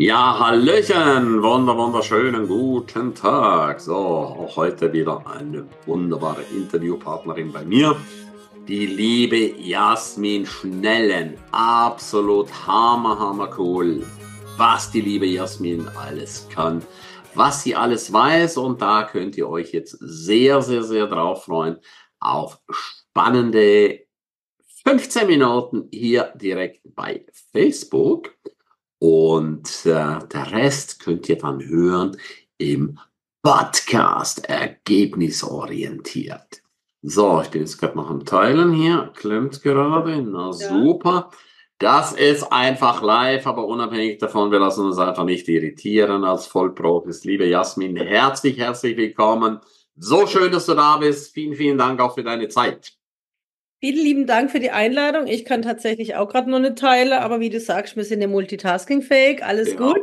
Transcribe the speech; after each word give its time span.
Ja, 0.00 0.38
Hallöchen, 0.38 1.42
wunder, 1.42 1.76
wunderschönen 1.76 2.46
guten 2.46 3.16
Tag. 3.16 3.80
So, 3.80 3.96
auch 3.96 4.54
heute 4.54 4.92
wieder 4.92 5.26
eine 5.26 5.66
wunderbare 5.86 6.42
Interviewpartnerin 6.54 7.50
bei 7.50 7.64
mir. 7.64 7.96
Die 8.68 8.86
liebe 8.86 9.60
Jasmin 9.60 10.46
Schnellen. 10.46 11.36
Absolut 11.50 12.48
hammer, 12.64 13.18
hammer 13.18 13.50
cool. 13.58 14.06
Was 14.56 14.88
die 14.92 15.00
liebe 15.00 15.26
Jasmin 15.26 15.88
alles 15.88 16.48
kann. 16.48 16.80
Was 17.34 17.64
sie 17.64 17.74
alles 17.74 18.12
weiß. 18.12 18.58
Und 18.58 18.80
da 18.80 19.02
könnt 19.02 19.36
ihr 19.36 19.48
euch 19.48 19.72
jetzt 19.72 19.98
sehr, 19.98 20.62
sehr, 20.62 20.84
sehr 20.84 21.08
drauf 21.08 21.46
freuen. 21.46 21.78
Auf 22.20 22.60
spannende 22.70 24.06
15 24.84 25.26
Minuten 25.26 25.88
hier 25.90 26.32
direkt 26.36 26.82
bei 26.84 27.26
Facebook. 27.52 28.30
Und 28.98 29.86
äh, 29.86 30.18
der 30.32 30.52
Rest 30.52 31.00
könnt 31.00 31.28
ihr 31.28 31.38
dann 31.38 31.64
hören 31.64 32.16
im 32.58 32.98
Podcast, 33.42 34.48
ergebnisorientiert. 34.48 36.62
So, 37.02 37.40
ich 37.40 37.50
bin 37.50 37.60
jetzt 37.60 37.78
gerade 37.78 37.96
noch 37.96 38.10
am 38.10 38.24
Teilen 38.24 38.72
hier, 38.72 39.12
klemmt 39.14 39.62
gerade, 39.62 40.20
na 40.22 40.52
super. 40.52 41.30
Das 41.78 42.12
ist 42.12 42.52
einfach 42.52 43.02
live, 43.02 43.46
aber 43.46 43.64
unabhängig 43.66 44.18
davon, 44.18 44.50
wir 44.50 44.58
lassen 44.58 44.86
uns 44.86 44.98
einfach 44.98 45.22
nicht 45.22 45.46
irritieren 45.46 46.24
als 46.24 46.48
Vollprofis. 46.48 47.22
Liebe 47.22 47.46
Jasmin, 47.46 47.96
herzlich, 47.96 48.58
herzlich 48.58 48.96
willkommen. 48.96 49.60
So 49.96 50.26
schön, 50.26 50.50
dass 50.50 50.66
du 50.66 50.74
da 50.74 50.96
bist. 50.96 51.32
Vielen, 51.32 51.54
vielen 51.54 51.78
Dank 51.78 52.00
auch 52.00 52.14
für 52.14 52.24
deine 52.24 52.48
Zeit. 52.48 52.97
Vielen 53.80 54.04
lieben 54.04 54.26
Dank 54.26 54.50
für 54.50 54.58
die 54.58 54.70
Einladung. 54.70 55.28
Ich 55.28 55.44
kann 55.44 55.62
tatsächlich 55.62 56.16
auch 56.16 56.28
gerade 56.28 56.50
noch 56.50 56.58
eine 56.58 56.74
Teile, 56.74 57.20
aber 57.20 57.38
wie 57.38 57.50
du 57.50 57.60
sagst, 57.60 57.96
wir 57.96 58.04
sind 58.04 58.20
ja 58.20 58.26
multitaskingfähig. 58.26 59.44
Alles 59.44 59.72
ja. 59.72 59.76
gut. 59.76 60.00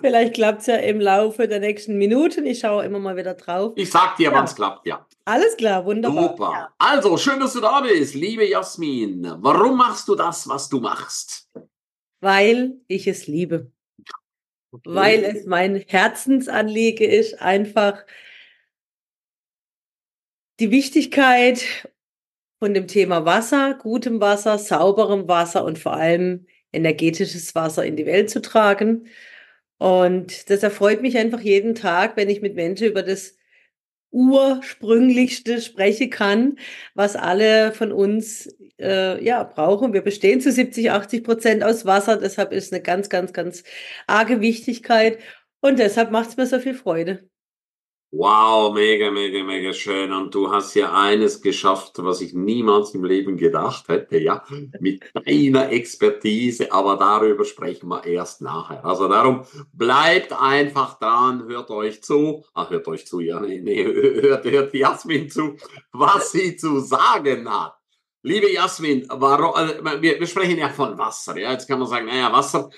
Vielleicht 0.00 0.34
klappt 0.34 0.62
es 0.62 0.66
ja 0.66 0.76
im 0.76 1.00
Laufe 1.00 1.46
der 1.46 1.60
nächsten 1.60 1.96
Minuten. 1.96 2.46
Ich 2.46 2.60
schaue 2.60 2.84
immer 2.84 2.98
mal 2.98 3.16
wieder 3.16 3.34
drauf. 3.34 3.74
Ich 3.76 3.90
sag 3.90 4.16
dir, 4.16 4.30
ja. 4.30 4.32
wann 4.32 4.44
es 4.44 4.54
klappt, 4.54 4.86
ja. 4.86 5.06
Alles 5.24 5.56
klar, 5.56 5.84
wunderbar. 5.84 6.30
Super. 6.30 6.52
Ja. 6.52 6.74
Also, 6.78 7.16
schön, 7.16 7.38
dass 7.38 7.52
du 7.52 7.60
da 7.60 7.80
bist, 7.80 8.14
liebe 8.14 8.48
Jasmin. 8.48 9.36
Warum 9.38 9.76
machst 9.76 10.08
du 10.08 10.14
das, 10.14 10.48
was 10.48 10.68
du 10.68 10.80
machst? 10.80 11.48
Weil 12.20 12.80
ich 12.88 13.06
es 13.06 13.26
liebe. 13.26 13.70
Okay. 14.72 14.94
Weil 14.94 15.24
es 15.24 15.44
mein 15.44 15.76
Herzensanliege 15.86 17.04
ist, 17.04 17.40
einfach 17.40 18.04
die 20.58 20.70
Wichtigkeit 20.70 21.88
von 22.62 22.74
dem 22.74 22.86
Thema 22.86 23.24
Wasser, 23.24 23.74
gutem 23.74 24.20
Wasser, 24.20 24.56
sauberem 24.56 25.26
Wasser 25.26 25.64
und 25.64 25.80
vor 25.80 25.94
allem 25.94 26.46
energetisches 26.72 27.56
Wasser 27.56 27.84
in 27.84 27.96
die 27.96 28.06
Welt 28.06 28.30
zu 28.30 28.40
tragen. 28.40 29.08
Und 29.78 30.48
das 30.48 30.62
erfreut 30.62 31.02
mich 31.02 31.18
einfach 31.18 31.40
jeden 31.40 31.74
Tag, 31.74 32.16
wenn 32.16 32.30
ich 32.30 32.40
mit 32.40 32.54
Menschen 32.54 32.86
über 32.86 33.02
das 33.02 33.36
ursprünglichste 34.12 35.60
sprechen 35.60 36.10
kann, 36.10 36.56
was 36.94 37.16
alle 37.16 37.72
von 37.72 37.90
uns 37.90 38.48
äh, 38.78 39.20
ja 39.24 39.42
brauchen. 39.42 39.92
Wir 39.92 40.02
bestehen 40.02 40.40
zu 40.40 40.52
70, 40.52 40.92
80 40.92 41.24
Prozent 41.24 41.64
aus 41.64 41.84
Wasser, 41.84 42.16
deshalb 42.16 42.52
ist 42.52 42.72
eine 42.72 42.80
ganz, 42.80 43.08
ganz, 43.08 43.32
ganz 43.32 43.64
arge 44.06 44.40
Wichtigkeit 44.40 45.18
und 45.60 45.80
deshalb 45.80 46.12
macht 46.12 46.28
es 46.28 46.36
mir 46.36 46.46
so 46.46 46.60
viel 46.60 46.74
Freude. 46.74 47.28
Wow, 48.14 48.74
mega, 48.74 49.10
mega, 49.10 49.42
mega 49.42 49.72
schön. 49.72 50.12
Und 50.12 50.34
du 50.34 50.50
hast 50.52 50.74
ja 50.74 50.92
eines 50.92 51.40
geschafft, 51.40 51.92
was 51.96 52.20
ich 52.20 52.34
niemals 52.34 52.92
im 52.92 53.04
Leben 53.04 53.38
gedacht 53.38 53.88
hätte, 53.88 54.18
ja, 54.18 54.44
mit 54.80 55.02
deiner 55.14 55.72
Expertise. 55.72 56.70
Aber 56.70 56.98
darüber 56.98 57.46
sprechen 57.46 57.88
wir 57.88 58.04
erst 58.04 58.42
nachher. 58.42 58.84
Also 58.84 59.08
darum 59.08 59.44
bleibt 59.72 60.30
einfach 60.38 60.98
dran, 60.98 61.48
hört 61.48 61.70
euch 61.70 62.02
zu. 62.02 62.44
Ah, 62.52 62.68
hört 62.68 62.86
euch 62.86 63.06
zu, 63.06 63.20
ja, 63.20 63.40
nee, 63.40 63.62
nee, 63.62 63.82
hört, 64.22 64.44
hört 64.44 64.74
Jasmin 64.74 65.30
zu, 65.30 65.56
was 65.92 66.32
sie 66.32 66.54
zu 66.58 66.80
sagen 66.80 67.48
hat. 67.48 67.78
Liebe 68.22 68.52
Jasmin, 68.52 69.06
warum, 69.08 69.54
also, 69.54 69.74
wir, 70.02 70.20
wir 70.20 70.26
sprechen 70.26 70.58
ja 70.58 70.68
von 70.68 70.98
Wasser. 70.98 71.38
Ja, 71.38 71.52
jetzt 71.52 71.66
kann 71.66 71.78
man 71.78 71.88
sagen, 71.88 72.06
naja, 72.06 72.30
Wasser 72.30 72.68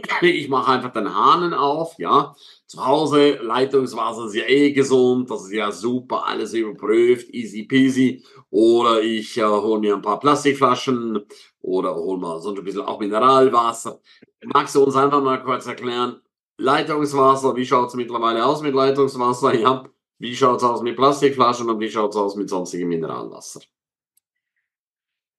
ich 0.22 0.48
mache 0.48 0.72
einfach 0.72 0.92
den 0.92 1.14
Hahnen 1.14 1.54
auf, 1.54 1.98
ja. 1.98 2.34
Zu 2.66 2.86
Hause, 2.86 3.38
Leitungswasser 3.42 4.26
ist 4.26 4.34
ja 4.34 4.44
eh 4.46 4.72
gesund, 4.72 5.30
das 5.30 5.44
ist 5.44 5.52
ja 5.52 5.70
super, 5.70 6.26
alles 6.26 6.54
überprüft, 6.54 7.28
easy 7.30 7.64
peasy. 7.64 8.24
Oder 8.50 9.02
ich 9.02 9.36
äh, 9.36 9.44
hole 9.44 9.80
mir 9.80 9.94
ein 9.94 10.02
paar 10.02 10.20
Plastikflaschen 10.20 11.26
oder 11.60 11.94
hole 11.94 12.18
mal 12.18 12.40
so 12.40 12.54
ein 12.54 12.64
bisschen 12.64 12.82
auch 12.82 12.98
Mineralwasser. 12.98 14.00
Magst 14.44 14.74
du 14.74 14.84
uns 14.84 14.96
einfach 14.96 15.22
mal 15.22 15.42
kurz 15.42 15.66
erklären, 15.66 16.20
Leitungswasser, 16.56 17.56
wie 17.56 17.66
schaut 17.66 17.88
es 17.88 17.94
mittlerweile 17.94 18.44
aus 18.44 18.62
mit 18.62 18.74
Leitungswasser? 18.74 19.54
Ja. 19.54 19.84
Wie 20.18 20.36
schaut 20.36 20.58
es 20.58 20.64
aus 20.64 20.82
mit 20.82 20.96
Plastikflaschen 20.96 21.68
und 21.68 21.80
wie 21.80 21.90
schaut 21.90 22.10
es 22.10 22.16
aus 22.16 22.36
mit 22.36 22.48
sonstigem 22.48 22.88
Mineralwasser? 22.88 23.60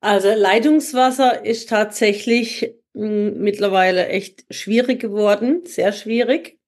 Also 0.02 0.34
Leitungswasser 0.36 1.46
ist 1.46 1.70
tatsächlich 1.70 2.76
mittlerweile 2.94 4.08
echt 4.08 4.46
schwierig 4.50 5.00
geworden, 5.00 5.66
sehr 5.66 5.92
schwierig. 5.94 6.60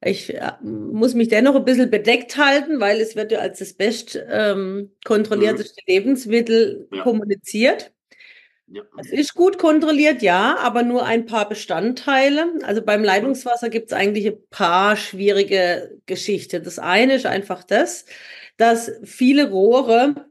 Ich 0.00 0.34
äh, 0.34 0.52
muss 0.62 1.14
mich 1.14 1.28
dennoch 1.28 1.56
ein 1.56 1.64
bisschen 1.64 1.90
bedeckt 1.90 2.36
halten, 2.36 2.78
weil 2.80 3.00
es 3.00 3.16
wird 3.16 3.32
ja 3.32 3.40
als 3.40 3.58
das 3.58 3.74
best 3.74 4.20
ähm, 4.30 4.92
kontrollierteste 5.04 5.82
mhm. 5.86 5.92
Lebensmittel 5.92 6.88
ja. 6.92 7.02
kommuniziert. 7.02 7.92
Ja. 8.70 8.82
Es 8.98 9.10
ist 9.10 9.34
gut 9.34 9.58
kontrolliert, 9.58 10.20
ja, 10.22 10.56
aber 10.58 10.82
nur 10.82 11.04
ein 11.04 11.26
paar 11.26 11.48
Bestandteile. 11.48 12.52
Also 12.62 12.82
beim 12.82 13.02
Leitungswasser 13.02 13.70
gibt 13.70 13.90
es 13.90 13.96
eigentlich 13.96 14.26
ein 14.26 14.46
paar 14.50 14.96
schwierige 14.96 15.98
Geschichten. 16.06 16.62
Das 16.62 16.78
eine 16.78 17.14
ist 17.14 17.26
einfach 17.26 17.64
das, 17.64 18.04
dass 18.58 18.92
viele 19.04 19.50
Rohre 19.50 20.26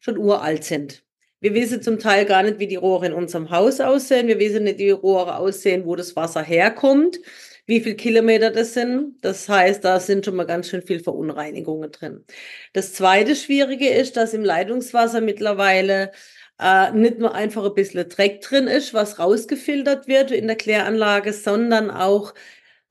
schon 0.00 0.18
uralt 0.18 0.64
sind. 0.64 1.04
Wir 1.40 1.54
wissen 1.54 1.82
zum 1.82 1.98
Teil 2.00 2.24
gar 2.24 2.42
nicht, 2.42 2.58
wie 2.58 2.66
die 2.66 2.76
Rohre 2.76 3.06
in 3.06 3.12
unserem 3.12 3.50
Haus 3.50 3.80
aussehen. 3.80 4.26
Wir 4.26 4.40
wissen 4.40 4.64
nicht, 4.64 4.78
wie 4.78 4.86
die 4.86 4.90
Rohre 4.90 5.36
aussehen, 5.36 5.86
wo 5.86 5.94
das 5.94 6.16
Wasser 6.16 6.42
herkommt, 6.42 7.20
wie 7.66 7.80
viele 7.80 7.94
Kilometer 7.94 8.50
das 8.50 8.74
sind. 8.74 9.14
Das 9.24 9.48
heißt, 9.48 9.84
da 9.84 10.00
sind 10.00 10.24
schon 10.24 10.34
mal 10.34 10.46
ganz 10.46 10.68
schön 10.68 10.82
viel 10.82 11.00
Verunreinigungen 11.00 11.92
drin. 11.92 12.24
Das 12.72 12.92
zweite 12.92 13.36
Schwierige 13.36 13.88
ist, 13.88 14.16
dass 14.16 14.34
im 14.34 14.44
Leitungswasser 14.44 15.20
mittlerweile 15.20 16.10
äh, 16.58 16.90
nicht 16.92 17.18
nur 17.18 17.34
einfach 17.34 17.64
ein 17.64 17.74
bisschen 17.74 18.08
Dreck 18.08 18.40
drin 18.40 18.66
ist, 18.66 18.92
was 18.94 19.18
rausgefiltert 19.20 20.08
wird 20.08 20.32
in 20.32 20.48
der 20.48 20.56
Kläranlage, 20.56 21.32
sondern 21.32 21.90
auch 21.90 22.34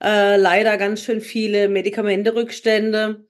äh, 0.02 0.36
leider 0.36 0.78
ganz 0.78 1.02
schön 1.02 1.20
viele 1.20 1.68
Medikamenterückstände 1.68 3.27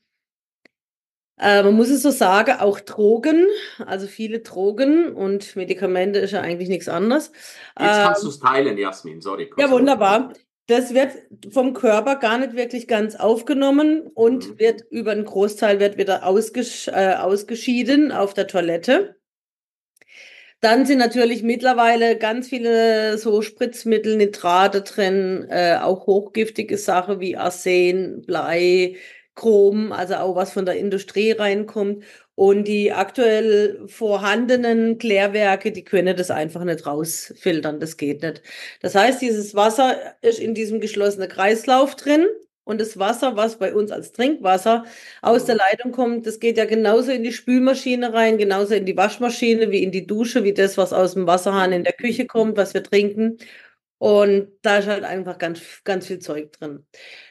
äh, 1.41 1.63
man 1.63 1.75
muss 1.75 1.89
es 1.89 2.03
so 2.03 2.11
sagen, 2.11 2.59
auch 2.61 2.81
Drogen, 2.81 3.47
also 3.85 4.07
viele 4.07 4.41
Drogen 4.41 5.13
und 5.13 5.57
Medikamente 5.57 6.19
ist 6.19 6.33
ja 6.33 6.41
eigentlich 6.41 6.69
nichts 6.69 6.89
anderes. 6.89 7.31
Jetzt 7.79 7.89
kannst 7.89 8.23
ähm, 8.23 8.29
du 8.29 8.31
es 8.31 8.41
teilen, 8.41 8.79
Jasmin, 8.79 9.21
sorry. 9.21 9.51
Ja, 9.57 9.71
wunderbar. 9.71 10.33
Das 10.67 10.93
wird 10.93 11.13
vom 11.51 11.73
Körper 11.73 12.17
gar 12.17 12.37
nicht 12.39 12.55
wirklich 12.55 12.89
ganz 12.89 13.17
aufgenommen 13.17 14.03
und 14.15 14.51
mhm. 14.51 14.59
wird 14.59 14.85
über 14.91 15.13
einen 15.13 15.25
Großteil 15.25 15.81
wird 15.81 15.97
wieder 15.97 16.27
ausgesch 16.27 16.89
äh, 16.89 17.15
ausgeschieden 17.15 18.13
auf 18.13 18.35
der 18.35 18.47
Toilette. 18.47 19.17
Dann 20.61 20.87
sind 20.87 20.99
natürlich 20.99 21.45
mittlerweile 21.45 22.19
ganz 22.19 22.49
viele 22.49 23.17
so 23.17 23.43
Spritzmittel, 23.43 24.17
Nitrate 24.17 24.83
drin, 24.83 25.47
äh, 25.49 25.77
auch 25.81 26.07
hochgiftige 26.07 26.77
Sachen 26.77 27.21
wie 27.21 27.37
Arsen, 27.37 28.23
Blei, 28.27 28.97
Chrom, 29.39 29.93
also 29.93 30.17
auch 30.17 30.37
was 30.37 30.53
von 30.53 30.67
der 30.67 30.77
Industrie 30.77 31.33
reinkommt. 31.33 32.05
Und 32.35 32.69
die 32.69 32.93
aktuell 32.93 33.81
vorhandenen 33.89 34.99
Klärwerke, 34.99 35.73
die 35.73 35.85
können 35.85 36.17
das 36.17 36.31
einfach 36.31 36.65
nicht 36.65 36.87
rausfiltern. 36.87 37.81
Das 37.81 37.97
geht 37.97 38.23
nicht. 38.23 38.43
Das 38.81 38.95
heißt, 38.95 39.21
dieses 39.23 39.55
Wasser 39.55 39.97
ist 40.23 40.39
in 40.39 40.55
diesem 40.55 40.81
geschlossenen 40.81 41.29
Kreislauf 41.29 41.97
drin. 41.97 42.27
Und 42.65 42.83
das 42.83 42.99
Wasser, 42.99 43.35
was 43.35 43.59
bei 43.59 43.75
uns 43.75 43.91
als 43.91 44.13
Trinkwasser 44.13 44.85
aus 45.23 45.47
der 45.47 45.55
Leitung 45.57 45.91
kommt, 45.91 46.27
das 46.27 46.39
geht 46.39 46.59
ja 46.59 46.67
genauso 46.67 47.11
in 47.13 47.23
die 47.23 47.33
Spülmaschine 47.33 48.13
rein, 48.13 48.37
genauso 48.37 48.75
in 48.75 48.85
die 48.85 48.97
Waschmaschine, 48.97 49.71
wie 49.71 49.83
in 49.83 49.91
die 49.91 50.07
Dusche, 50.07 50.45
wie 50.45 50.53
das, 50.53 50.77
was 50.77 50.93
aus 50.93 51.15
dem 51.15 51.27
Wasserhahn 51.27 51.73
in 51.73 51.85
der 51.85 51.95
Küche 51.95 52.27
kommt, 52.27 52.59
was 52.59 52.75
wir 52.75 52.83
trinken. 52.83 53.39
Und 53.99 54.53
da 54.63 54.79
ist 54.79 54.87
halt 54.87 55.03
einfach 55.03 55.39
ganz, 55.39 55.61
ganz 55.83 56.07
viel 56.07 56.21
Zeug 56.21 56.53
drin. 56.53 56.87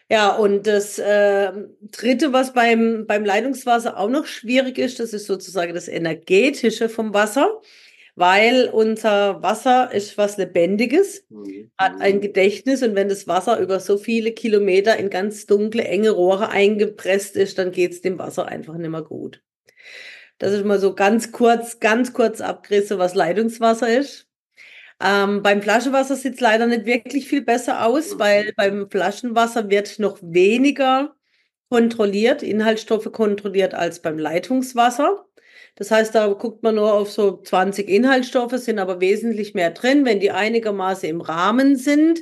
Ja, 0.09 0.35
und 0.35 0.67
das 0.67 0.99
äh, 0.99 1.51
Dritte, 1.81 2.33
was 2.33 2.53
beim, 2.53 3.05
beim 3.07 3.23
Leitungswasser 3.23 3.97
auch 3.97 4.09
noch 4.09 4.25
schwierig 4.25 4.77
ist, 4.77 4.99
das 4.99 5.13
ist 5.13 5.27
sozusagen 5.27 5.73
das 5.73 5.87
Energetische 5.87 6.89
vom 6.89 7.13
Wasser, 7.13 7.61
weil 8.15 8.69
unser 8.71 9.41
Wasser 9.43 9.93
ist 9.93 10.17
was 10.17 10.37
Lebendiges, 10.37 11.25
mhm. 11.29 11.71
hat 11.77 12.01
ein 12.01 12.19
Gedächtnis 12.19 12.83
und 12.83 12.95
wenn 12.95 13.09
das 13.09 13.27
Wasser 13.27 13.59
über 13.59 13.79
so 13.79 13.97
viele 13.97 14.31
Kilometer 14.33 14.97
in 14.97 15.09
ganz 15.09 15.45
dunkle, 15.45 15.83
enge 15.83 16.11
Rohre 16.11 16.49
eingepresst 16.49 17.37
ist, 17.37 17.57
dann 17.57 17.71
geht's 17.71 18.01
dem 18.01 18.19
Wasser 18.19 18.45
einfach 18.47 18.75
nicht 18.75 18.89
mehr 18.89 19.03
gut. 19.03 19.41
Das 20.37 20.53
ist 20.53 20.65
mal 20.65 20.79
so 20.79 20.93
ganz 20.93 21.31
kurz, 21.31 21.79
ganz 21.79 22.13
kurz 22.13 22.41
abgerissen, 22.41 22.99
was 22.99 23.15
Leitungswasser 23.15 23.97
ist. 23.97 24.26
Ähm, 24.99 25.43
beim 25.43 25.61
Flaschenwasser 25.61 26.15
sieht 26.15 26.35
es 26.35 26.39
leider 26.39 26.65
nicht 26.65 26.85
wirklich 26.85 27.27
viel 27.27 27.41
besser 27.41 27.85
aus, 27.85 28.15
mhm. 28.15 28.19
weil 28.19 28.53
beim 28.55 28.89
Flaschenwasser 28.89 29.69
wird 29.69 29.99
noch 29.99 30.17
weniger 30.21 31.15
kontrolliert, 31.69 32.43
Inhaltsstoffe 32.43 33.11
kontrolliert 33.11 33.73
als 33.73 34.01
beim 34.01 34.17
Leitungswasser. 34.17 35.25
Das 35.75 35.91
heißt, 35.91 36.15
da 36.15 36.27
guckt 36.27 36.63
man 36.63 36.75
nur 36.75 36.93
auf 36.93 37.11
so 37.11 37.37
20 37.37 37.87
Inhaltsstoffe, 37.87 38.57
sind 38.57 38.79
aber 38.79 38.99
wesentlich 38.99 39.53
mehr 39.53 39.69
drin, 39.71 40.05
wenn 40.05 40.19
die 40.19 40.31
einigermaßen 40.31 41.07
im 41.07 41.21
Rahmen 41.21 41.75
sind. 41.75 42.21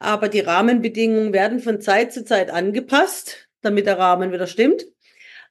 Aber 0.00 0.28
die 0.28 0.40
Rahmenbedingungen 0.40 1.32
werden 1.32 1.60
von 1.60 1.80
Zeit 1.80 2.12
zu 2.12 2.24
Zeit 2.24 2.50
angepasst, 2.50 3.48
damit 3.62 3.86
der 3.86 3.98
Rahmen 3.98 4.32
wieder 4.32 4.46
stimmt. 4.46 4.86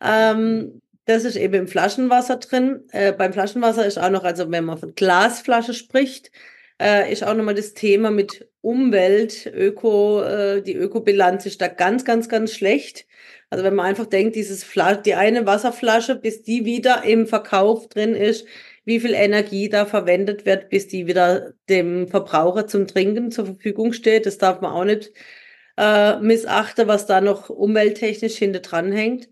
Ähm, 0.02 0.81
das 1.06 1.24
ist 1.24 1.38
eben 1.38 1.54
im 1.54 1.68
Flaschenwasser 1.68 2.38
drin. 2.38 2.84
Äh, 2.92 3.13
beim 3.13 3.31
Flaschenwasser 3.31 3.86
ist 3.86 3.98
auch 3.98 4.10
noch, 4.10 4.25
also 4.25 4.52
wenn 4.52 4.66
man 4.66 4.78
von 4.78 4.94
Glasflasche 4.94 5.74
spricht, 5.74 6.31
äh, 6.81 7.12
ist 7.12 7.24
auch 7.24 7.33
nochmal 7.33 7.56
das 7.56 7.74
Thema 7.74 8.12
mit 8.12 8.47
Umwelt, 8.62 9.45
Öko, 9.47 10.21
äh, 10.24 10.62
die 10.62 10.75
Ökobilanz 10.75 11.45
ist 11.45 11.62
da 11.62 11.68
ganz, 11.68 12.06
ganz, 12.06 12.29
ganz 12.29 12.53
schlecht. 12.53 13.07
Also 13.50 13.63
wenn 13.63 13.75
man 13.75 13.85
einfach 13.85 14.06
denkt, 14.07 14.35
dieses 14.35 14.63
Flas 14.63 15.01
die 15.03 15.15
eine 15.15 15.45
Wasserflasche, 15.45 16.15
bis 16.15 16.41
die 16.44 16.65
wieder 16.65 17.03
im 17.06 17.27
Verkauf 17.27 17.88
drin 17.88 18.13
ist, 18.13 18.45
wie 18.85 19.00
viel 19.00 19.13
Energie 19.13 19.69
da 19.69 19.85
verwendet 19.85 20.45
wird, 20.45 20.69
bis 20.69 20.88
die 20.88 21.07
wieder 21.07 21.53
dem 21.69 22.07
Verbraucher 22.07 22.68
zum 22.68 22.88
Trinken 22.88 23.31
zur 23.31 23.45
Verfügung 23.45 23.94
steht. 23.94 24.25
Das 24.25 24.38
darf 24.38 24.62
man 24.62 24.71
auch 24.71 24.85
nicht 24.85 25.12
äh, 25.77 26.19
missachten, 26.19 26.88
was 26.88 27.06
da 27.06 27.21
noch 27.21 27.50
umwelttechnisch 27.50 28.35
hinter 28.38 28.59
dran 28.62 28.91
hängt. 28.91 29.29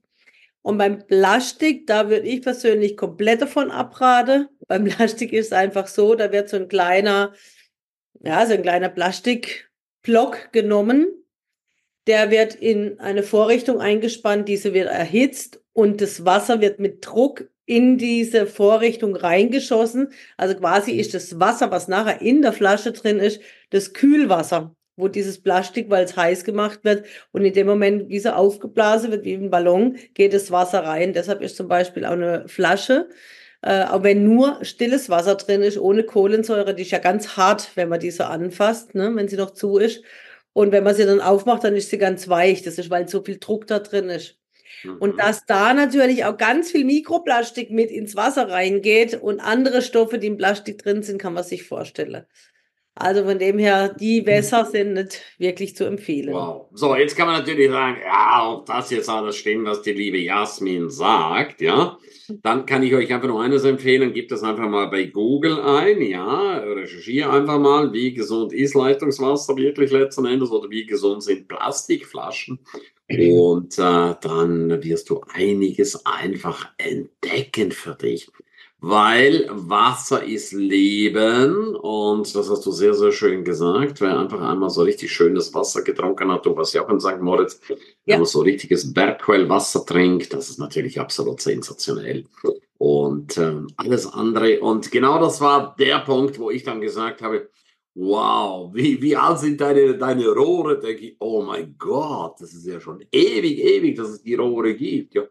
Und 0.66 0.80
beim 0.80 1.06
Plastik, 1.06 1.86
da 1.86 2.10
würde 2.10 2.28
ich 2.28 2.42
persönlich 2.42 2.98
komplett 2.98 3.42
davon 3.42 3.70
abraten. 3.70 4.48
Beim 4.68 4.86
Plastik 4.86 5.32
ist 5.32 5.48
es 5.48 5.54
einfach 5.54 5.86
so, 5.86 6.16
da 6.16 6.32
wird 6.32 6.50
so 6.50 6.58
ein 6.58 6.68
kleiner, 6.68 7.34
ja, 8.22 8.44
so 8.48 8.54
ein 8.54 8.64
kleiner 8.64 8.90
Plastikblock 8.90 10.52
genommen 10.52 11.26
der 12.08 12.30
wird 12.30 12.56
in 12.56 13.00
eine 13.00 13.24
Vorrichtung 13.24 13.80
eingespannt, 13.80 14.48
diese 14.48 14.74
wird 14.74 14.90
erhitzt 14.90 15.62
und 15.74 16.02
das 16.02 16.26
Wasser 16.26 16.62
wird 16.62 16.80
mit 16.80 17.06
Druck 17.06 17.50
in 17.66 17.98
diese 17.98 18.46
Vorrichtung 18.46 19.16
reingeschossen. 19.16 20.10
Also 20.38 20.56
quasi 20.56 20.92
ist 20.92 21.16
das 21.16 21.40
Wasser, 21.40 21.72
was 21.72 21.88
nachher 21.88 22.22
in 22.22 22.44
der 22.44 22.54
Flasche 22.54 22.92
drin 22.92 23.18
ist, 23.18 23.42
das 23.72 23.94
Kühlwasser, 23.94 24.76
wo 24.98 25.08
dieses 25.08 25.42
Plastik, 25.42 25.90
weil 25.90 26.06
es 26.06 26.16
heiß 26.16 26.44
gemacht 26.44 26.80
wird 26.84 27.06
und 27.32 27.44
in 27.44 27.54
dem 27.54 27.68
Moment, 27.68 28.10
wie 28.10 28.20
sie 28.20 28.34
aufgeblasen 28.34 29.12
wird, 29.12 29.26
wie 29.26 29.34
ein 29.34 29.50
Ballon, 29.50 29.98
geht 30.14 30.34
das 30.34 30.52
Wasser 30.52 30.84
rein. 30.84 31.14
Deshalb 31.14 31.42
ist 31.42 31.58
zum 31.58 31.68
Beispiel 31.68 32.06
auch 32.06 32.12
eine 32.12 32.48
Flasche, 32.48 33.10
äh, 33.62 33.84
auch 33.86 34.04
wenn 34.04 34.24
nur 34.24 34.64
stilles 34.64 35.10
Wasser 35.10 35.36
drin 35.36 35.62
ist, 35.62 35.78
ohne 35.78 36.04
Kohlensäure, 36.04 36.76
die 36.76 36.84
ist 36.84 36.92
ja 36.92 37.00
ganz 37.00 37.36
hart, 37.36 37.72
wenn 37.76 37.90
man 37.90 38.00
diese 38.00 38.28
anfasst, 38.28 38.96
ne, 38.96 39.12
wenn 39.16 39.28
sie 39.28 39.38
noch 39.38 39.52
zu 39.52 39.78
ist. 39.78 40.04
Und 40.54 40.72
wenn 40.72 40.86
man 40.86 40.96
sie 40.96 41.06
dann 41.06 41.20
aufmacht, 41.20 41.66
dann 41.66 41.76
ist 41.76 41.90
sie 41.90 41.98
ganz 41.98 42.30
weich. 42.30 42.62
Das 42.62 42.78
ist, 42.78 42.90
weil 42.90 43.10
so 43.10 43.22
viel 43.22 43.40
Druck 43.40 43.68
da 43.68 43.80
drin 43.80 44.10
ist. 44.10 44.38
Mhm. 44.84 44.98
Und 45.00 45.20
dass 45.20 45.46
da 45.46 45.74
natürlich 45.74 46.24
auch 46.26 46.38
ganz 46.38 46.72
viel 46.72 46.86
Mikroplastik 46.86 47.72
mit 47.72 47.92
ins 47.92 48.16
Wasser 48.16 48.50
reingeht 48.50 49.16
und 49.16 49.40
andere 49.42 49.82
Stoffe, 49.82 50.18
die 50.18 50.28
im 50.28 50.38
Plastik 50.38 50.78
drin 50.78 51.04
sind, 51.04 51.18
kann 51.18 51.34
man 51.34 51.44
sich 51.44 51.64
vorstellen. 51.64 52.26
Also 52.98 53.26
von 53.26 53.38
dem 53.38 53.60
her, 53.60 53.90
die 53.90 54.22
mhm. 54.22 54.26
Wässer 54.26 54.64
sind 54.64 54.94
nicht 54.94 55.22
wirklich 55.38 55.76
zu 55.76 55.84
empfehlen. 55.84 56.34
Wow. 56.34 56.68
So, 56.74 56.96
jetzt 56.96 57.18
kann 57.18 57.28
man 57.28 57.40
natürlich 57.40 57.70
sagen, 57.70 57.98
ja, 58.02 58.54
ob 58.54 58.66
das 58.66 58.90
jetzt 58.90 59.10
alles 59.10 59.36
stimmt, 59.36 59.68
was 59.68 59.82
die 59.82 59.92
liebe 59.92 60.18
Jasmin 60.18 60.90
sagt, 60.90 61.60
ja. 61.62 61.98
Dann 62.42 62.66
kann 62.66 62.82
ich 62.82 62.96
euch 62.96 63.14
einfach 63.14 63.28
nur 63.28 63.44
eines 63.44 63.66
empfehlen, 63.66 64.14
gebt 64.14 64.32
das 64.32 64.42
einfach 64.42 64.68
mal 64.68 64.88
bei 64.88 65.04
Google 65.04 65.60
ein, 65.60 66.02
ja, 66.02 66.58
recherchiere 66.58 67.30
einfach 67.30 67.60
mal, 67.60 67.94
wie 67.94 68.14
gesund 68.14 68.52
ist 68.52 68.74
Leitungswasser 68.74 69.56
wirklich 69.58 69.92
letzten 69.92 70.26
Endes 70.26 70.50
oder 70.50 70.70
wie 70.70 70.86
gesund 70.86 71.22
sind 71.22 71.48
Plastikflaschen. 71.48 72.60
Und 73.08 73.78
äh, 73.78 74.16
dann 74.22 74.84
wirst 74.84 75.10
du 75.12 75.22
einiges 75.32 76.04
einfach 76.06 76.70
entdecken 76.78 77.72
für 77.72 77.94
dich 77.94 78.28
weil 78.88 79.48
Wasser 79.50 80.24
ist 80.24 80.52
Leben 80.52 81.76
und 81.76 82.36
das 82.36 82.52
hast 82.52 82.68
du 82.68 82.72
sehr, 82.72 82.94
sehr 82.94 83.12
schön 83.12 83.44
gesagt. 83.44 84.00
Wer 84.00 84.20
einfach 84.20 84.40
einmal 84.42 84.70
so 84.70 84.84
richtig 84.84 85.12
schönes 85.12 85.52
Wasser 85.56 85.82
getrunken 85.82 86.32
hat, 86.32 86.46
du 86.46 86.56
warst 86.56 86.76
ja 86.76 86.86
auch 86.86 86.90
in 86.90 87.00
St. 87.00 87.20
Moritz, 87.20 87.60
ja. 87.68 87.78
wenn 88.06 88.20
man 88.20 88.26
so 88.28 88.42
richtiges 88.42 88.94
Bergquellwasser 88.94 89.88
trinkt, 89.88 90.34
das 90.34 90.52
ist 90.52 90.60
natürlich 90.60 91.00
absolut 91.00 91.42
sensationell. 91.42 92.26
Und 92.78 93.36
ähm, 93.40 93.70
alles 93.78 94.06
andere. 94.06 94.60
Und 94.60 94.92
genau 94.92 95.20
das 95.20 95.42
war 95.42 95.76
der 95.80 96.02
Punkt, 96.02 96.38
wo 96.38 96.52
ich 96.52 96.62
dann 96.62 96.80
gesagt 96.80 97.24
habe, 97.24 97.50
wow, 97.96 98.70
wie, 98.72 99.02
wie 99.02 99.16
alt 99.16 99.40
sind 99.40 99.62
deine, 99.62 99.98
deine 99.98 100.28
Rohre? 100.28 100.80
Denke 100.80 101.06
ich, 101.06 101.16
oh 101.20 101.42
mein 101.42 101.74
Gott, 101.80 102.40
das 102.40 102.54
ist 102.54 102.68
ja 102.68 102.80
schon 102.80 103.04
ewig, 103.12 103.64
ewig, 103.64 103.96
dass 103.96 104.10
es 104.10 104.22
die 104.22 104.36
Rohre 104.36 104.76
gibt. 104.76 105.16
Ja. 105.16 105.24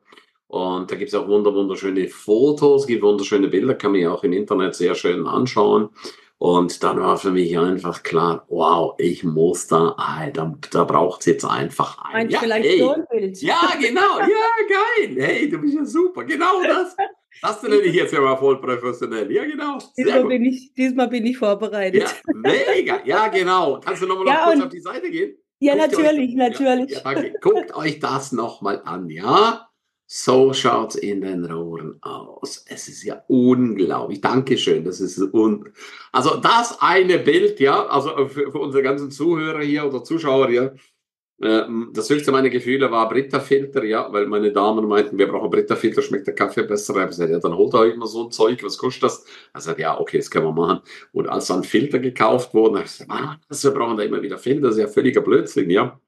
Und 0.55 0.89
da 0.89 0.95
gibt 0.95 1.09
es 1.09 1.17
auch 1.17 1.27
wunderschöne 1.27 2.07
Fotos, 2.07 2.87
gibt 2.87 3.03
wunderschöne 3.03 3.49
Bilder, 3.49 3.75
kann 3.75 3.91
man 3.91 4.01
ja 4.01 4.13
auch 4.13 4.23
im 4.23 4.33
Internet 4.33 4.77
sehr 4.77 4.95
schön 4.95 5.27
anschauen. 5.27 5.89
Und 6.39 6.85
dann 6.85 7.01
war 7.01 7.17
für 7.17 7.33
mich 7.33 7.59
einfach 7.59 8.05
klar, 8.05 8.47
wow, 8.49 8.95
ich 8.99 9.25
muss 9.25 9.67
da, 9.67 9.97
ah, 9.99 10.31
da, 10.33 10.55
da 10.71 10.85
braucht 10.85 11.23
es 11.23 11.27
jetzt 11.27 11.45
einfach 11.45 11.99
ein. 12.05 12.31
Ja, 12.31 12.39
vielleicht 12.39 12.69
hey. 12.69 12.79
so 12.79 12.91
ein 12.91 13.05
Bild. 13.11 13.43
Ja, 13.43 13.73
genau, 13.81 14.21
ja, 14.21 14.29
geil. 14.69 15.17
Hey, 15.19 15.49
du 15.49 15.59
bist 15.59 15.75
ja 15.75 15.85
super, 15.85 16.23
genau 16.23 16.63
das. 16.63 16.95
Das 17.43 17.61
nenne 17.65 17.83
ich 17.83 17.95
jetzt 17.97 18.13
ja 18.13 18.21
mal 18.21 18.37
voll 18.37 18.61
professionell. 18.61 19.33
Ja, 19.33 19.45
genau. 19.45 19.79
Diesmal 19.99 20.25
bin, 20.25 20.45
ich, 20.45 20.73
diesmal 20.73 21.09
bin 21.09 21.27
ich 21.27 21.37
vorbereitet. 21.37 22.03
Ja, 22.03 22.33
mega. 22.33 23.01
Ja, 23.05 23.27
genau. 23.27 23.81
Kannst 23.85 24.03
du 24.03 24.07
nochmal 24.07 24.29
ja, 24.29 24.35
noch 24.35 24.53
kurz 24.53 24.63
auf 24.67 24.69
die 24.69 24.81
Seite 24.81 25.11
gehen? 25.11 25.37
Ja, 25.59 25.75
Guckt 25.75 25.99
natürlich, 25.99 26.31
euch, 26.31 26.37
natürlich. 26.37 26.91
Ja, 26.93 27.13
ja, 27.13 27.31
Guckt 27.41 27.75
euch 27.75 27.99
das 27.99 28.31
nochmal 28.31 28.83
an, 28.85 29.11
ja? 29.11 29.69
So 30.07 30.53
schaut's 30.53 30.97
in 30.97 31.23
den 31.23 31.47
Rohren 31.47 31.99
aus. 32.03 32.65
Es 32.69 32.89
ist 32.89 33.03
ja 33.05 33.23
unglaublich. 33.27 34.21
Dankeschön. 34.21 34.85
Das 34.85 35.01
ist 35.01 35.19
un 35.19 35.71
also 36.13 36.37
das 36.37 36.81
eine 36.81 37.19
Bild, 37.19 37.59
ja, 37.59 37.87
also 37.87 38.29
für, 38.29 38.53
für 38.53 38.59
unsere 38.59 38.83
ganzen 38.83 39.11
Zuhörer 39.11 39.63
hier 39.63 39.87
oder 39.87 40.05
Zuschauer 40.05 40.49
hier. 40.49 40.75
Äh, 41.41 41.63
das 41.93 42.11
höchste 42.11 42.33
meiner 42.33 42.51
Gefühle 42.51 42.91
war 42.91 43.09
Britta-Filter, 43.09 43.83
ja, 43.85 44.13
weil 44.13 44.27
meine 44.27 44.53
Damen 44.53 44.87
meinten, 44.87 45.19
wir 45.19 45.27
brauchen 45.27 45.51
Britta-Filter, 45.51 46.03
schmeckt 46.03 46.27
der 46.27 46.35
Kaffee 46.35 46.65
besser. 46.65 46.95
Ich 47.03 47.09
gesagt, 47.09 47.31
ja, 47.31 47.39
dann 47.39 47.57
holt 47.57 47.75
euch 47.75 47.97
mal 47.97 48.07
so 48.07 48.25
ein 48.25 48.31
Zeug, 48.31 48.63
was 48.63 48.77
kostet 48.79 49.05
das? 49.05 49.25
Er 49.55 49.61
sagt, 49.63 49.81
ja, 49.81 49.99
okay, 49.99 50.19
das 50.19 50.31
können 50.31 50.47
wir 50.47 50.53
machen. 50.53 50.81
Und 51.13 51.29
als 51.29 51.47
dann 51.47 51.65
Filter 51.65 51.99
gekauft 51.99 52.53
wurden, 52.55 52.77
habe 52.77 52.85
ich 52.85 52.93
gesagt, 52.93 53.11
ah, 53.11 53.39
wir 53.49 53.71
brauchen 53.71 53.97
da 53.97 54.03
immer 54.03 54.23
wieder 54.23 54.39
Filter, 54.39 54.69
das 54.69 54.77
ist 54.77 54.83
ja 54.83 54.89
völliger 54.89 55.23
Blödsinn, 55.23 55.71
ja 55.71 55.99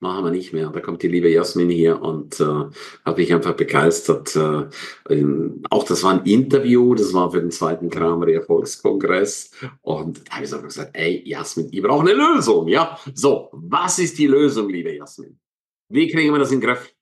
machen 0.00 0.24
wir 0.24 0.30
nicht 0.30 0.52
mehr. 0.52 0.68
Da 0.70 0.80
kommt 0.80 1.02
die 1.02 1.08
liebe 1.08 1.28
Jasmin 1.28 1.70
hier 1.70 2.00
und 2.00 2.38
äh, 2.40 2.64
hat 3.04 3.16
mich 3.16 3.32
einfach 3.32 3.54
begeistert. 3.54 4.36
Äh, 4.36 4.66
ähm, 5.10 5.62
auch 5.70 5.84
das 5.84 6.02
war 6.02 6.12
ein 6.12 6.26
Interview, 6.26 6.94
das 6.94 7.12
war 7.12 7.30
für 7.30 7.40
den 7.40 7.50
zweiten 7.50 7.90
Kramer 7.90 8.28
Erfolgskongress. 8.28 9.50
Und 9.82 10.28
da 10.28 10.36
habe 10.36 10.44
ich 10.44 10.52
einfach 10.52 10.66
gesagt, 10.66 10.90
ey, 10.94 11.22
Jasmin, 11.26 11.68
ich 11.72 11.82
brauche 11.82 12.08
eine 12.08 12.12
Lösung, 12.12 12.68
ja? 12.68 12.98
So, 13.14 13.48
was 13.52 13.98
ist 13.98 14.18
die 14.18 14.26
Lösung, 14.26 14.68
liebe 14.68 14.94
Jasmin? 14.94 15.38
Wie 15.88 16.08
kriegen 16.08 16.32
wir 16.32 16.38
das 16.38 16.52
in 16.52 16.60
den 16.60 16.68
Griff? 16.68 16.94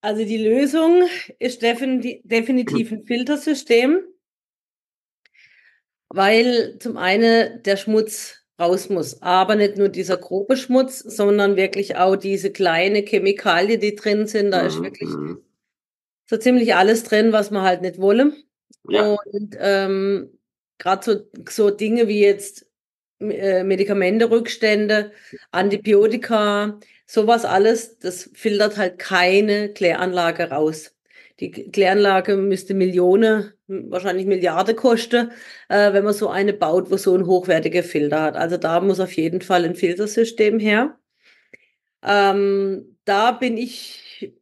Also 0.00 0.24
die 0.24 0.38
Lösung 0.38 1.02
ist 1.40 1.62
definitiv 1.62 2.92
ein 2.92 3.04
Filtersystem, 3.04 4.00
weil 6.08 6.78
zum 6.78 6.96
einen 6.96 7.62
der 7.64 7.76
Schmutz 7.76 8.45
raus 8.58 8.88
muss. 8.88 9.22
Aber 9.22 9.56
nicht 9.56 9.76
nur 9.76 9.88
dieser 9.88 10.16
grobe 10.16 10.56
Schmutz, 10.56 10.98
sondern 10.98 11.56
wirklich 11.56 11.96
auch 11.96 12.16
diese 12.16 12.50
kleine 12.50 13.02
Chemikalie, 13.02 13.78
die 13.78 13.94
drin 13.94 14.26
sind. 14.26 14.50
Da 14.50 14.62
mhm. 14.62 14.68
ist 14.68 14.82
wirklich 14.82 15.10
mhm. 15.10 15.42
so 16.26 16.36
ziemlich 16.36 16.74
alles 16.74 17.04
drin, 17.04 17.32
was 17.32 17.50
man 17.50 17.62
halt 17.62 17.82
nicht 17.82 17.98
wolle. 18.00 18.32
Ja. 18.88 19.16
Und 19.32 19.56
ähm, 19.58 20.38
gerade 20.78 21.04
so, 21.04 21.40
so 21.48 21.70
Dinge 21.70 22.08
wie 22.08 22.20
jetzt 22.20 22.66
äh, 23.20 23.64
Medikamentenrückstände, 23.64 25.12
Antibiotika, 25.50 26.78
sowas 27.06 27.44
alles, 27.44 27.98
das 27.98 28.30
filtert 28.34 28.76
halt 28.76 28.98
keine 28.98 29.72
Kläranlage 29.72 30.50
raus. 30.50 30.95
Die 31.40 31.50
Kläranlage 31.50 32.36
müsste 32.36 32.72
Millionen, 32.74 33.52
wahrscheinlich 33.66 34.26
Milliarden 34.26 34.74
kosten, 34.74 35.32
äh, 35.68 35.92
wenn 35.92 36.04
man 36.04 36.14
so 36.14 36.28
eine 36.28 36.54
baut, 36.54 36.90
wo 36.90 36.96
so 36.96 37.14
ein 37.14 37.26
hochwertiger 37.26 37.82
Filter 37.82 38.22
hat. 38.22 38.36
Also 38.36 38.56
da 38.56 38.80
muss 38.80 39.00
auf 39.00 39.12
jeden 39.12 39.42
Fall 39.42 39.64
ein 39.64 39.74
Filtersystem 39.74 40.58
her. 40.58 40.98
Ähm, 42.02 42.96
da 43.04 43.32
bin 43.32 43.58
ich 43.58 44.34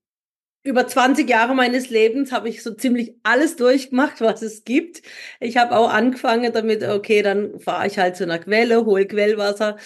über 0.64 0.86
20 0.86 1.28
Jahre 1.28 1.54
meines 1.54 1.90
Lebens 1.90 2.32
habe 2.32 2.48
ich 2.48 2.62
so 2.62 2.72
ziemlich 2.72 3.14
alles 3.22 3.56
durchgemacht, 3.56 4.20
was 4.22 4.40
es 4.40 4.64
gibt. 4.64 5.02
Ich 5.38 5.58
habe 5.58 5.76
auch 5.76 5.90
angefangen 5.92 6.52
damit, 6.52 6.82
okay, 6.82 7.22
dann 7.22 7.60
fahre 7.60 7.86
ich 7.86 7.98
halt 7.98 8.16
zu 8.16 8.24
einer 8.24 8.38
Quelle, 8.38 8.86
hole 8.86 9.06
Quellwasser. 9.06 9.76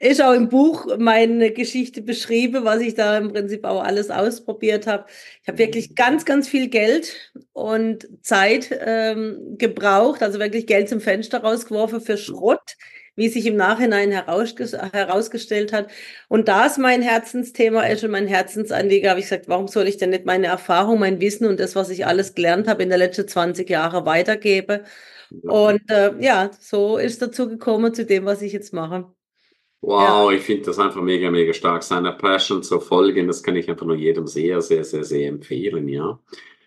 Ist 0.00 0.22
auch 0.22 0.32
im 0.32 0.48
Buch 0.48 0.86
meine 0.98 1.52
Geschichte 1.52 2.00
beschrieben, 2.00 2.64
was 2.64 2.80
ich 2.80 2.94
da 2.94 3.18
im 3.18 3.32
Prinzip 3.32 3.64
auch 3.64 3.84
alles 3.84 4.10
ausprobiert 4.10 4.86
habe. 4.86 5.04
Ich 5.42 5.48
habe 5.48 5.58
wirklich 5.58 5.94
ganz, 5.94 6.24
ganz 6.24 6.48
viel 6.48 6.68
Geld 6.68 7.14
und 7.52 8.08
Zeit 8.22 8.70
ähm, 8.80 9.56
gebraucht, 9.58 10.22
also 10.22 10.38
wirklich 10.38 10.66
Geld 10.66 10.88
zum 10.88 11.02
Fenster 11.02 11.42
rausgeworfen 11.42 12.00
für 12.00 12.16
Schrott, 12.16 12.76
wie 13.14 13.28
sich 13.28 13.44
im 13.44 13.56
Nachhinein 13.56 14.10
herausges 14.10 14.72
herausgestellt 14.72 15.70
hat. 15.74 15.90
Und 16.28 16.48
da 16.48 16.66
es 16.66 16.78
mein 16.78 17.02
Herzensthema 17.02 17.82
ist 17.82 18.02
und 18.02 18.12
mein 18.12 18.26
Herzensanliegen, 18.26 19.10
habe 19.10 19.20
ich 19.20 19.26
gesagt, 19.26 19.48
warum 19.48 19.68
soll 19.68 19.86
ich 19.86 19.98
denn 19.98 20.10
nicht 20.10 20.24
meine 20.24 20.46
Erfahrung, 20.46 20.98
mein 20.98 21.20
Wissen 21.20 21.46
und 21.46 21.60
das, 21.60 21.76
was 21.76 21.90
ich 21.90 22.06
alles 22.06 22.34
gelernt 22.34 22.68
habe 22.68 22.82
in 22.82 22.88
den 22.88 22.98
letzten 22.98 23.28
20 23.28 23.68
Jahren 23.68 24.06
weitergeben? 24.06 24.80
Und 25.42 25.82
äh, 25.90 26.12
ja, 26.20 26.50
so 26.58 26.96
ist 26.96 27.20
dazu 27.20 27.48
gekommen 27.48 27.92
zu 27.94 28.06
dem, 28.06 28.24
was 28.24 28.40
ich 28.42 28.52
jetzt 28.54 28.72
mache. 28.72 29.12
Wow, 29.82 30.30
ja. 30.30 30.36
ich 30.36 30.42
finde 30.42 30.66
das 30.66 30.78
einfach 30.78 31.00
mega, 31.00 31.30
mega 31.30 31.52
stark, 31.54 31.82
seiner 31.82 32.12
Passion 32.12 32.62
zu 32.62 32.80
folgen. 32.80 33.26
Das 33.26 33.42
kann 33.42 33.56
ich 33.56 33.68
einfach 33.68 33.86
nur 33.86 33.96
jedem 33.96 34.26
sehr, 34.26 34.60
sehr, 34.60 34.84
sehr, 34.84 35.04
sehr 35.04 35.28
empfehlen, 35.28 35.88
ja. 35.88 36.18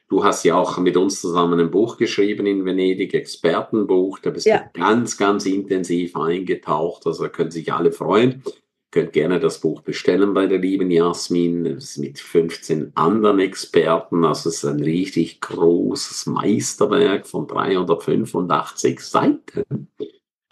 Du 0.09 0.23
hast 0.23 0.43
ja 0.43 0.55
auch 0.55 0.77
mit 0.77 0.97
uns 0.97 1.21
zusammen 1.21 1.59
ein 1.59 1.71
Buch 1.71 1.97
geschrieben 1.97 2.45
in 2.45 2.65
Venedig, 2.65 3.13
Expertenbuch. 3.13 4.19
Da 4.19 4.29
bist 4.29 4.45
ja. 4.45 4.59
du 4.59 4.79
ganz, 4.79 5.17
ganz 5.17 5.45
intensiv 5.45 6.15
eingetaucht. 6.15 7.07
Also 7.07 7.23
da 7.23 7.29
können 7.29 7.49
sich 7.49 7.73
alle 7.73 7.91
freuen. 7.91 8.43
Könnt 8.91 9.13
gerne 9.13 9.39
das 9.39 9.59
Buch 9.59 9.81
bestellen 9.81 10.35
bei 10.35 10.45
der 10.45 10.59
lieben 10.59 10.91
Jasmin. 10.91 11.63
Das 11.63 11.85
ist 11.85 11.97
mit 11.97 12.19
15 12.19 12.91
anderen 12.93 13.39
Experten. 13.39 14.23
Also 14.23 14.49
es 14.49 14.57
ist 14.57 14.65
ein 14.65 14.83
richtig 14.83 15.41
großes 15.41 16.27
Meisterwerk 16.27 17.25
von 17.25 17.47
385 17.47 18.99
Seiten. 18.99 19.87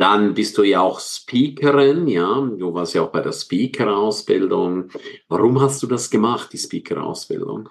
Dann 0.01 0.33
bist 0.33 0.57
du 0.57 0.63
ja 0.63 0.81
auch 0.81 0.99
Speakerin, 0.99 2.07
ja. 2.07 2.41
Du 2.57 2.73
warst 2.73 2.95
ja 2.95 3.03
auch 3.03 3.11
bei 3.11 3.21
der 3.21 3.33
Speaker-Ausbildung. 3.33 4.89
Warum 5.27 5.61
hast 5.61 5.83
du 5.83 5.85
das 5.85 6.09
gemacht, 6.09 6.51
die 6.53 6.57
Speaker-Ausbildung? 6.57 7.69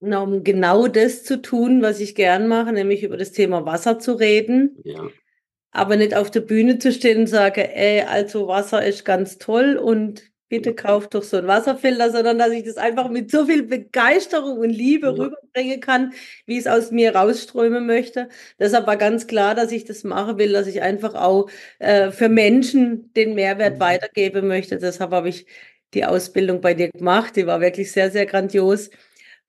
Um 0.00 0.44
genau 0.44 0.88
das 0.88 1.24
zu 1.24 1.40
tun, 1.40 1.80
was 1.80 2.00
ich 2.00 2.14
gern 2.14 2.48
mache, 2.48 2.70
nämlich 2.70 3.02
über 3.02 3.16
das 3.16 3.32
Thema 3.32 3.64
Wasser 3.64 3.98
zu 3.98 4.12
reden. 4.12 4.76
Ja. 4.84 5.08
Aber 5.70 5.96
nicht 5.96 6.14
auf 6.14 6.30
der 6.30 6.40
Bühne 6.40 6.78
zu 6.78 6.92
stehen 6.92 7.20
und 7.20 7.26
sagen, 7.26 7.64
ey, 7.64 8.02
also 8.02 8.48
Wasser 8.48 8.84
ist 8.84 9.06
ganz 9.06 9.38
toll 9.38 9.80
und 9.82 10.22
bitte 10.48 10.74
kauft 10.74 11.14
doch 11.14 11.22
so 11.22 11.38
einen 11.38 11.48
Wasserfilter, 11.48 12.10
sondern 12.10 12.38
dass 12.38 12.50
ich 12.50 12.64
das 12.64 12.76
einfach 12.76 13.08
mit 13.08 13.30
so 13.30 13.46
viel 13.46 13.64
Begeisterung 13.64 14.58
und 14.58 14.70
Liebe 14.70 15.08
ja. 15.08 15.12
rüberbringen 15.12 15.80
kann, 15.80 16.12
wie 16.46 16.58
es 16.58 16.66
aus 16.66 16.90
mir 16.90 17.14
rausströmen 17.14 17.86
möchte. 17.86 18.28
Deshalb 18.58 18.86
war 18.86 18.96
ganz 18.96 19.26
klar, 19.26 19.54
dass 19.54 19.72
ich 19.72 19.84
das 19.84 20.04
machen 20.04 20.38
will, 20.38 20.52
dass 20.52 20.66
ich 20.66 20.82
einfach 20.82 21.14
auch 21.14 21.48
äh, 21.78 22.10
für 22.10 22.28
Menschen 22.28 23.12
den 23.14 23.34
Mehrwert 23.34 23.76
mhm. 23.76 23.80
weitergeben 23.80 24.46
möchte. 24.46 24.78
Deshalb 24.78 25.10
habe 25.10 25.28
ich 25.28 25.46
die 25.94 26.04
Ausbildung 26.04 26.60
bei 26.60 26.74
dir 26.74 26.90
gemacht. 26.90 27.36
Die 27.36 27.46
war 27.46 27.60
wirklich 27.60 27.90
sehr, 27.90 28.10
sehr 28.10 28.26
grandios. 28.26 28.90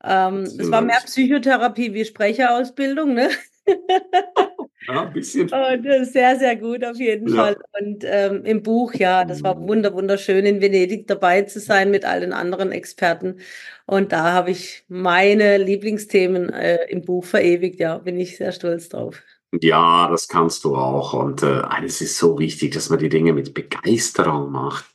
Ähm, 0.04 0.44
es 0.44 0.72
war 0.72 0.82
mehr 0.82 1.01
Psychotherapie 1.06 1.94
wie 1.94 2.06
Sprecherausbildung, 2.06 3.13
ne? 3.13 3.30
Ja, 4.88 5.07
ein 5.07 5.13
bisschen. 5.13 5.50
Und 5.51 5.86
äh, 5.86 6.05
sehr, 6.05 6.38
sehr 6.38 6.55
gut 6.55 6.86
auf 6.86 6.98
jeden 6.98 7.27
ja. 7.29 7.36
Fall. 7.36 7.57
Und 7.79 8.03
ähm, 8.05 8.46
im 8.46 8.62
Buch, 8.62 8.93
ja, 8.93 9.25
das 9.25 9.43
war 9.43 9.60
wunder, 9.60 9.93
wunderschön, 9.93 10.46
in 10.46 10.62
Venedig 10.62 11.07
dabei 11.07 11.41
zu 11.43 11.60
sein 11.60 11.91
mit 11.91 12.05
allen 12.05 12.31
anderen 12.31 12.72
Experten. 12.72 13.39
Und 13.86 14.12
da 14.12 14.34
habe 14.34 14.51
ich 14.51 14.84
meine 14.88 15.57
Lieblingsthemen 15.57 16.50
äh, 16.51 16.86
im 16.89 17.01
Buch 17.03 17.25
verewigt. 17.25 17.79
Ja, 17.79 17.98
bin 17.98 18.19
ich 18.19 18.38
sehr 18.38 18.51
stolz 18.51 18.89
drauf. 18.89 19.22
Ja, 19.62 20.10
das 20.10 20.27
kannst 20.27 20.63
du 20.65 20.75
auch. 20.75 21.13
Und 21.13 21.41
äh, 21.41 21.62
eines 21.62 22.01
ist 22.01 22.17
so 22.17 22.38
wichtig, 22.38 22.74
dass 22.74 22.89
man 22.89 23.00
die 23.00 23.10
Dinge 23.10 23.34
mit 23.34 23.53
Begeisterung 23.53 24.51
macht. 24.51 24.86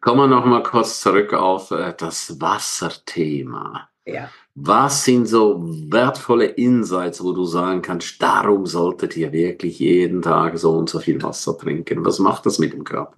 Kommen 0.00 0.20
wir 0.20 0.26
noch 0.26 0.44
mal 0.44 0.62
kurz 0.62 1.00
zurück 1.00 1.32
auf 1.32 1.70
äh, 1.70 1.94
das 1.96 2.40
Wasserthema. 2.40 3.88
Ja. 4.04 4.30
Was 4.62 5.04
sind 5.04 5.26
so 5.26 5.58
wertvolle 5.90 6.44
Insights, 6.44 7.24
wo 7.24 7.32
du 7.32 7.46
sagen 7.46 7.80
kannst, 7.80 8.20
darum 8.20 8.66
solltet 8.66 9.16
ihr 9.16 9.32
wirklich 9.32 9.78
jeden 9.78 10.20
Tag 10.20 10.58
so 10.58 10.72
und 10.72 10.90
so 10.90 10.98
viel 10.98 11.22
Wasser 11.22 11.56
trinken? 11.56 12.04
Was 12.04 12.18
macht 12.18 12.44
das 12.44 12.58
mit 12.58 12.74
dem 12.74 12.84
Körper? 12.84 13.16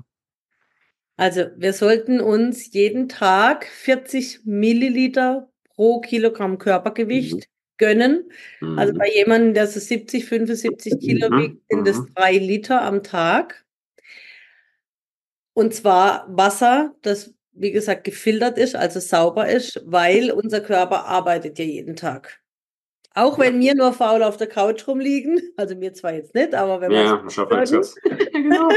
Also 1.16 1.46
wir 1.56 1.72
sollten 1.72 2.20
uns 2.20 2.72
jeden 2.72 3.08
Tag 3.08 3.66
40 3.66 4.42
Milliliter 4.44 5.50
pro 5.74 6.00
Kilogramm 6.00 6.58
Körpergewicht 6.58 7.34
mhm. 7.34 7.42
gönnen. 7.76 8.30
Mhm. 8.60 8.78
Also 8.78 8.94
bei 8.94 9.10
jemandem, 9.12 9.54
der 9.54 9.66
so 9.66 9.80
70, 9.80 10.24
75 10.24 11.00
Kilo 11.00 11.28
mhm. 11.28 11.38
wiegt, 11.38 11.62
sind 11.68 11.88
es 11.88 11.98
mhm. 11.98 12.14
drei 12.14 12.38
Liter 12.38 12.82
am 12.82 13.02
Tag. 13.02 13.64
Und 15.54 15.74
zwar 15.74 16.24
Wasser, 16.28 16.94
das 17.02 17.34
wie 17.52 17.72
gesagt, 17.72 18.04
gefiltert 18.04 18.58
ist, 18.58 18.74
also 18.74 19.00
sauber 19.00 19.48
ist, 19.48 19.82
weil 19.84 20.30
unser 20.30 20.60
Körper 20.60 21.04
arbeitet 21.04 21.58
ja 21.58 21.64
jeden 21.64 21.96
Tag. 21.96 22.42
Auch 23.14 23.38
wenn 23.38 23.60
wir 23.60 23.74
nur 23.74 23.92
faul 23.92 24.22
auf 24.22 24.38
der 24.38 24.46
Couch 24.46 24.88
rumliegen, 24.88 25.40
also 25.56 25.74
mir 25.76 25.92
zwar 25.92 26.14
jetzt 26.14 26.34
nicht, 26.34 26.54
aber 26.54 26.80
wenn 26.80 26.92
ja, 26.92 27.22
wir 27.22 27.62
es 27.62 27.94
genau. 28.32 28.68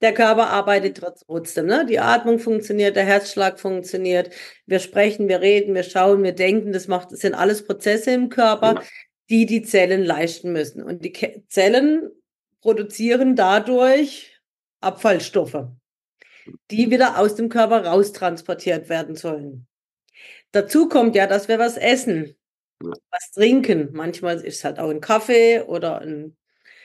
der 0.00 0.14
Körper 0.14 0.48
arbeitet 0.48 1.00
trotzdem. 1.26 1.66
Ne? 1.66 1.86
Die 1.86 2.00
Atmung 2.00 2.40
funktioniert, 2.40 2.96
der 2.96 3.04
Herzschlag 3.04 3.60
funktioniert, 3.60 4.30
wir 4.66 4.80
sprechen, 4.80 5.28
wir 5.28 5.40
reden, 5.40 5.74
wir 5.74 5.84
schauen, 5.84 6.24
wir 6.24 6.32
denken, 6.32 6.72
das 6.72 6.88
macht, 6.88 7.12
das 7.12 7.20
sind 7.20 7.34
alles 7.34 7.64
Prozesse 7.64 8.10
im 8.10 8.30
Körper, 8.30 8.74
ja. 8.74 8.82
die 9.28 9.46
die 9.46 9.62
Zellen 9.62 10.02
leisten 10.02 10.52
müssen. 10.52 10.82
Und 10.82 11.04
die 11.04 11.12
Zellen 11.48 12.10
produzieren 12.60 13.36
dadurch 13.36 14.40
Abfallstoffe 14.80 15.68
die 16.70 16.90
wieder 16.90 17.18
aus 17.18 17.34
dem 17.34 17.48
Körper 17.48 17.84
raustransportiert 17.84 18.88
werden 18.88 19.16
sollen. 19.16 19.66
Dazu 20.52 20.88
kommt 20.88 21.14
ja, 21.14 21.26
dass 21.26 21.48
wir 21.48 21.58
was 21.58 21.76
essen, 21.76 22.34
was 22.80 23.30
trinken. 23.32 23.90
Manchmal 23.92 24.36
ist 24.36 24.58
es 24.58 24.64
halt 24.64 24.78
auch 24.78 24.90
ein 24.90 25.00
Kaffee 25.00 25.60
oder 25.62 26.00
ein 26.00 26.36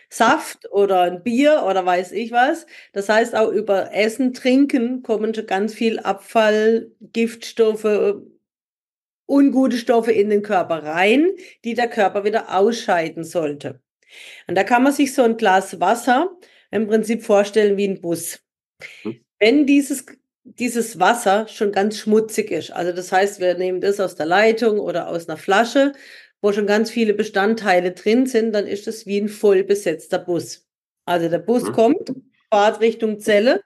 Saft 0.09 0.69
oder 0.71 1.01
ein 1.01 1.23
Bier 1.23 1.63
oder 1.67 1.85
weiß 1.85 2.11
ich 2.11 2.31
was. 2.31 2.65
Das 2.93 3.09
heißt, 3.09 3.35
auch 3.35 3.49
über 3.49 3.93
Essen, 3.93 4.33
Trinken 4.33 5.01
kommen 5.03 5.33
schon 5.33 5.47
ganz 5.47 5.73
viel 5.73 5.99
Abfall, 5.99 6.91
Giftstoffe, 7.01 8.21
ungute 9.27 9.77
Stoffe 9.77 10.11
in 10.11 10.29
den 10.29 10.43
Körper 10.43 10.83
rein, 10.83 11.31
die 11.63 11.73
der 11.73 11.89
Körper 11.89 12.23
wieder 12.23 12.55
ausscheiden 12.55 13.23
sollte. 13.23 13.81
Und 14.47 14.55
da 14.55 14.63
kann 14.63 14.83
man 14.83 14.93
sich 14.93 15.13
so 15.13 15.23
ein 15.23 15.37
Glas 15.37 15.79
Wasser 15.79 16.29
im 16.71 16.87
Prinzip 16.87 17.23
vorstellen 17.23 17.77
wie 17.77 17.87
ein 17.87 18.01
Bus. 18.01 18.39
Wenn 19.45 19.67
dieses, 19.67 20.07
dieses 20.43 20.99
Wasser 20.99 21.47
schon 21.47 21.71
ganz 21.71 21.99
schmutzig 21.99 22.49
ist, 22.49 22.71
also 22.71 22.91
das 22.91 23.11
heißt, 23.11 23.39
wir 23.39 23.55
nehmen 23.55 23.79
das 23.79 23.99
aus 23.99 24.15
der 24.15 24.25
Leitung 24.25 24.79
oder 24.79 25.07
aus 25.07 25.29
einer 25.29 25.37
Flasche, 25.37 25.91
wo 26.41 26.51
schon 26.51 26.65
ganz 26.65 26.89
viele 26.89 27.13
Bestandteile 27.13 27.91
drin 27.91 28.25
sind, 28.25 28.53
dann 28.53 28.65
ist 28.65 28.87
es 28.87 29.05
wie 29.05 29.19
ein 29.19 29.29
voll 29.29 29.63
besetzter 29.63 30.17
Bus. 30.17 30.65
Also 31.05 31.29
der 31.29 31.37
Bus 31.37 31.61
mhm. 31.61 31.73
kommt, 31.73 32.13
fahrt 32.49 32.81
Richtung 32.81 33.19
Zelle, 33.19 33.61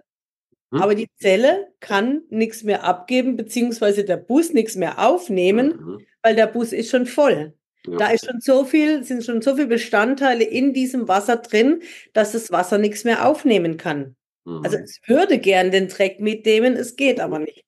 mhm. 0.72 0.82
aber 0.82 0.96
die 0.96 1.08
Zelle 1.16 1.70
kann 1.80 2.24
nichts 2.30 2.64
mehr 2.64 2.84
abgeben, 2.84 3.38
beziehungsweise 3.38 4.04
der 4.04 4.18
Bus 4.18 4.52
nichts 4.52 4.76
mehr 4.76 5.00
aufnehmen, 5.00 5.80
mhm. 5.80 6.06
weil 6.22 6.36
der 6.36 6.48
Bus 6.48 6.74
ist 6.74 6.90
schon 6.90 7.06
voll. 7.06 7.54
Ja. 7.88 7.96
Da 7.96 8.08
ist 8.10 8.26
schon 8.26 8.42
so 8.42 8.66
viel, 8.66 9.06
sind 9.06 9.24
schon 9.24 9.42
so 9.42 9.56
viele 9.56 9.68
Bestandteile 9.68 10.44
in 10.44 10.74
diesem 10.74 11.08
Wasser 11.08 11.38
drin, 11.38 11.84
dass 12.12 12.34
das 12.34 12.52
Wasser 12.52 12.78
nichts 12.78 13.06
mehr 13.06 13.26
aufnehmen 13.26 13.78
kann. 13.78 14.18
Also 14.64 14.78
mhm. 14.78 14.84
es 14.84 15.00
würde 15.06 15.40
gern 15.40 15.72
den 15.72 15.88
Dreck 15.88 16.20
mitnehmen, 16.20 16.76
es 16.76 16.96
geht 16.96 17.20
aber 17.20 17.40
nicht. 17.40 17.64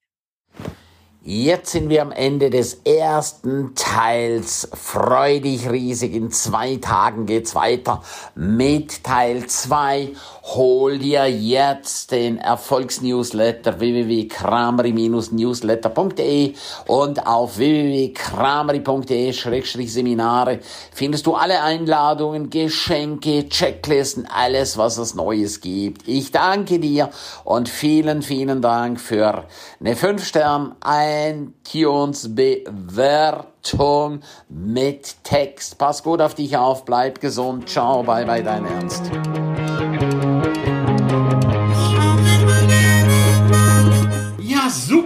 Jetzt 1.24 1.70
sind 1.70 1.88
wir 1.88 2.02
am 2.02 2.10
Ende 2.10 2.50
des 2.50 2.80
ersten 2.84 3.76
Teils. 3.76 4.68
Freu 4.74 5.38
dich 5.38 5.70
riesig. 5.70 6.14
In 6.14 6.32
zwei 6.32 6.78
Tagen 6.78 7.26
geht's 7.26 7.54
weiter 7.54 8.02
mit 8.34 9.04
Teil 9.04 9.46
zwei. 9.46 10.08
Hol 10.44 10.98
dir 10.98 11.30
jetzt 11.30 12.10
den 12.10 12.38
Erfolgsnewsletter 12.38 13.78
www.krameri-newsletter.de 13.78 16.54
und 16.88 17.24
auf 17.26 17.58
www.krameri.de-seminare 17.58 20.58
findest 20.92 21.26
du 21.26 21.34
alle 21.34 21.62
Einladungen, 21.62 22.50
Geschenke, 22.50 23.48
Checklisten, 23.48 24.26
alles, 24.26 24.76
was 24.76 24.98
es 24.98 25.14
Neues 25.14 25.60
gibt. 25.60 26.08
Ich 26.08 26.32
danke 26.32 26.80
dir 26.80 27.10
und 27.44 27.68
vielen, 27.68 28.22
vielen 28.22 28.60
Dank 28.60 28.98
für 29.00 29.44
eine 29.78 29.94
5 29.94 30.26
Stern, 30.26 30.74
iTunes 30.84 32.34
Bewertung 32.34 34.18
mit 34.48 35.22
Text. 35.22 35.78
Pass 35.78 36.02
gut 36.02 36.20
auf 36.20 36.34
dich 36.34 36.56
auf, 36.56 36.84
bleib 36.84 37.20
gesund. 37.20 37.68
Ciao, 37.68 38.02
bye 38.02 38.26
bye, 38.26 38.42
dein 38.42 38.66
Ernst. 38.66 39.02